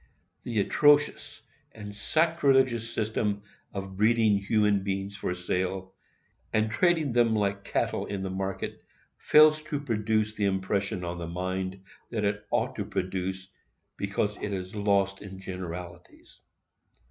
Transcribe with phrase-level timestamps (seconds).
[0.41, 1.43] The atrocious
[1.73, 5.93] and sacrilegious system of breeding human beings for sale,
[6.51, 8.81] and trading them like cattle in the market,
[9.19, 13.47] fails to produce the impression on the mind that it ought to produce,
[13.95, 16.41] because it is lost in generalities.